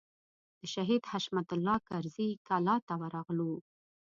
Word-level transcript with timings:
د 0.59 0.61
شهید 0.73 1.01
حشمت 1.11 1.47
الله 1.55 1.77
کرزي 1.89 2.29
کلا 2.47 2.75
ته 2.87 2.93
ورغلو. 3.01 3.53